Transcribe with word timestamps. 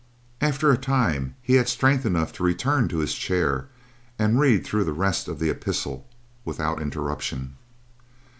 After 0.41 0.71
a 0.71 0.79
time 0.79 1.35
he 1.43 1.57
had 1.57 1.69
strength 1.69 2.07
enough 2.07 2.33
to 2.33 2.43
return 2.43 2.87
to 2.87 2.97
his 2.97 3.13
chair 3.13 3.67
and 4.17 4.39
read 4.39 4.65
through 4.65 4.85
the 4.85 4.93
rest 4.93 5.27
of 5.27 5.37
the 5.37 5.51
epistle 5.51 6.07
without 6.43 6.81
interruption. 6.81 7.55